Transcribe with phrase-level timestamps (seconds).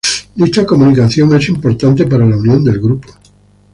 [0.33, 3.09] Dicha comunicación es importante para la unión del grupo.